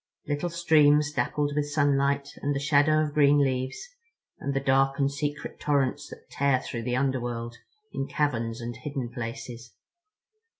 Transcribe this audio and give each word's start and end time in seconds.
Little 0.27 0.49
streams 0.49 1.11
dappled 1.13 1.53
with 1.55 1.69
sunlight 1.69 2.29
and 2.41 2.55
the 2.55 2.59
shadow 2.59 3.03
of 3.03 3.13
green 3.13 3.37
leaves, 3.37 3.87
and 4.39 4.55
the 4.55 4.59
dark 4.59 4.97
and 4.97 5.11
secret 5.11 5.59
torrents 5.59 6.09
that 6.09 6.27
tear 6.31 6.59
through 6.59 6.85
the 6.85 6.95
underworld 6.95 7.57
in 7.93 8.07
caverns 8.07 8.61
and 8.61 8.75
hidden 8.77 9.09
places. 9.13 9.75